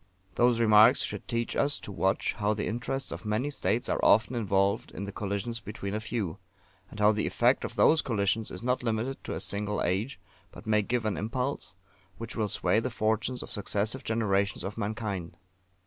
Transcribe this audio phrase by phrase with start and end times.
[0.33, 4.33] Those remarks should teach us to watch how the interests of many states are often
[4.35, 6.39] involved in the collisions between a few;
[6.89, 10.19] and how the effect of those collisions is not limited to a single age,
[10.51, 11.75] but may give an impulse
[12.17, 15.37] which will sway the fortunes of successive generations of mankind.